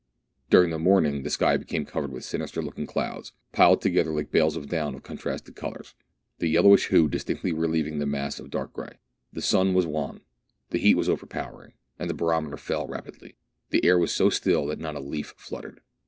During 0.49 0.71
the 0.71 0.79
morning 0.79 1.21
the 1.21 1.29
sky 1.29 1.57
became 1.57 1.85
covered 1.85 2.11
with 2.11 2.23
sinister 2.23 2.59
looking 2.63 2.87
clouds, 2.87 3.33
piled 3.51 3.83
together 3.83 4.09
like 4.11 4.31
bales 4.31 4.55
of 4.55 4.67
down 4.67 4.95
of 4.95 5.03
contrasted 5.03 5.55
colours, 5.55 5.93
the 6.39 6.47
yellowish 6.49 6.87
hue 6.87 7.07
distinctly 7.07 7.53
relieving 7.53 7.99
the 7.99 8.07
masses 8.07 8.39
of 8.39 8.49
dark 8.49 8.73
grey. 8.73 8.97
The 9.31 9.43
sun 9.43 9.75
was 9.75 9.85
wan, 9.85 10.21
the 10.71 10.79
heat 10.79 10.95
was 10.95 11.07
overpowering, 11.07 11.73
and 11.99 12.09
the 12.09 12.15
barometer 12.15 12.57
fell 12.57 12.87
rapidly; 12.87 13.35
the 13.69 13.85
air 13.85 13.99
was 13.99 14.11
so 14.11 14.31
still 14.31 14.65
that 14.65 14.79
not 14.79 14.95
a 14.95 14.99
leaf 14.99 15.35
fluttered. 15.37 15.81